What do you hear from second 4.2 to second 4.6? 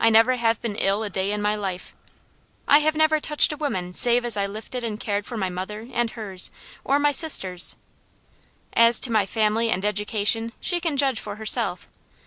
as I